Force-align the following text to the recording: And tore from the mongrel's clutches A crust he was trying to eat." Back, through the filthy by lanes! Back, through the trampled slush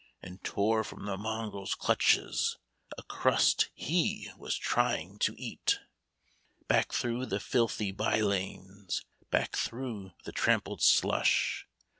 And 0.23 0.43
tore 0.43 0.83
from 0.83 1.05
the 1.05 1.15
mongrel's 1.15 1.75
clutches 1.75 2.57
A 2.97 3.03
crust 3.03 3.69
he 3.75 4.31
was 4.35 4.57
trying 4.57 5.19
to 5.19 5.35
eat." 5.37 5.77
Back, 6.67 6.91
through 6.91 7.27
the 7.27 7.39
filthy 7.39 7.91
by 7.91 8.19
lanes! 8.21 9.05
Back, 9.29 9.55
through 9.55 10.13
the 10.23 10.31
trampled 10.31 10.81
slush 10.81 11.67